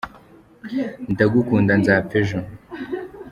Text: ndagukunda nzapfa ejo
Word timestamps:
ndagukunda 1.11 1.73
nzapfa 1.81 2.15
ejo 2.21 2.39